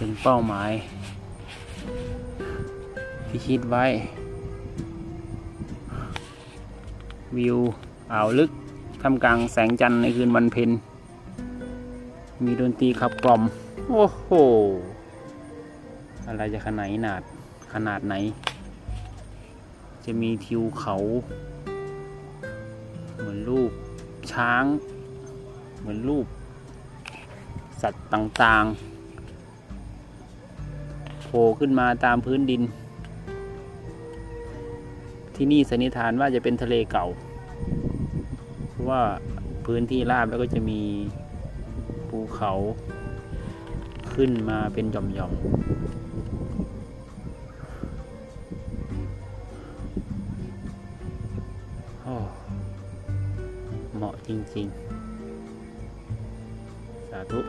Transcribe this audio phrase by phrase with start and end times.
[0.00, 0.70] ถึงเป้าหมาย
[3.28, 3.84] ที่คิดไว้
[7.36, 7.58] วิว
[8.12, 8.50] อ่าวลึก
[9.02, 10.70] ท่ามกลางแสงจันทร์ในคืนวันเพ็ญ
[12.44, 13.42] มีดนตรีขับกล่อม
[13.88, 14.28] โอ้โห
[16.26, 17.22] อะไรจะขนาดหนาด
[17.72, 18.14] ขนาดไหน
[20.04, 20.94] จะมีทิวเขา
[23.16, 23.72] เหมือนรูป
[24.32, 24.64] ช้าง
[25.80, 26.26] เหมือนรูป
[27.82, 28.97] สัตว์ต่างๆ
[31.28, 32.62] โผล่ขึ้นมาตามพื้นดิน
[35.36, 37.06] ที่นี่สันนิษฐานว่าจะเป็นทะเลเก่า
[38.68, 39.02] เพราะว่า
[39.66, 40.80] พื้นที่ราบแล้วก็จะมี
[42.08, 42.52] ภูเขา
[44.14, 45.40] ขึ้นมาเป็นหย่อมๆ
[53.96, 54.76] เหมาะจริง ๆ
[57.10, 57.40] สาธุ